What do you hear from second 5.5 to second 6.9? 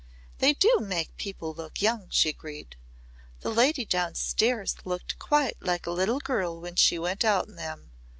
like a little girl when